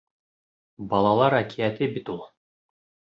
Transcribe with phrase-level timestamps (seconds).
[0.93, 2.23] Балалар әкиәте бит ул!